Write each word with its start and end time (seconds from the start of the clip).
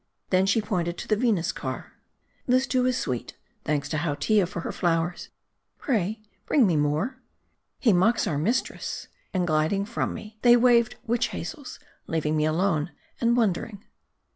Then 0.31 0.47
she 0.47 0.63
pointed 0.63 0.97
to 0.97 1.07
the 1.07 1.15
Venus 1.15 1.51
car." 1.51 1.93
This 2.47 2.65
too 2.65 2.87
is 2.87 2.97
sweet; 2.97 3.37
thanks 3.65 3.87
to 3.89 3.97
Hautia 3.99 4.47
for 4.47 4.61
her 4.61 4.71
flowers. 4.71 5.29
Pray, 5.77 6.23
bring 6.47 6.65
me 6.65 6.75
more."" 6.75 7.21
He 7.77 7.93
mocks 7.93 8.25
our 8.25 8.39
mistress," 8.39 9.09
and 9.31 9.45
gliding 9.45 9.85
from 9.85 10.15
me, 10.15 10.39
they 10.41 10.57
waved 10.57 10.95
witch 11.05 11.27
hazels, 11.27 11.79
leaving 12.07 12.35
me 12.35 12.45
alone 12.45 12.93
and 13.19 13.37
wondering. 13.37 13.83